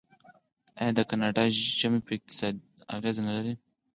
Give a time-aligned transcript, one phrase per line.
[0.81, 1.43] آیا د کاناډا
[1.79, 2.55] ژمی په اقتصاد
[2.95, 3.53] اغیز نلري؟